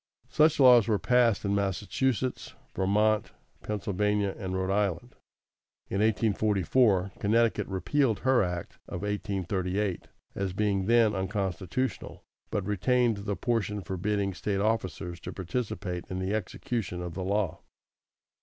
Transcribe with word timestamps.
Such 0.29 0.59
laws 0.59 0.87
were 0.87 0.97
passed 0.97 1.45
in 1.45 1.53
Massachusetts, 1.53 2.55
Vermont, 2.73 3.33
Pennsylvania, 3.61 4.33
and 4.35 4.55
Rhode 4.57 4.73
Island. 4.73 5.15
In 5.91 5.99
1844, 5.99 7.11
Connecticut 7.19 7.67
repealed 7.67 8.21
her 8.21 8.41
act 8.41 8.79
of 8.87 9.03
1838, 9.03 10.07
as 10.33 10.53
being 10.53 10.87
then 10.87 11.13
unconstitutional, 11.13 12.23
but 12.49 12.65
retained 12.65 13.17
the 13.17 13.35
portion 13.35 13.79
forbidding 13.83 14.33
State 14.33 14.59
officers 14.59 15.19
to 15.19 15.31
participate 15.31 16.05
in 16.09 16.17
the 16.17 16.33
execution 16.33 17.03
of 17.03 17.13
the 17.13 17.23
law. 17.23 17.59